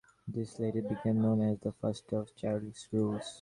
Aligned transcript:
This 0.27 0.57
later 0.59 0.81
became 0.81 1.21
known 1.21 1.41
as 1.43 1.59
the 1.59 1.73
first 1.73 2.11
of 2.11 2.35
Chargaff's 2.35 2.87
rules. 2.91 3.29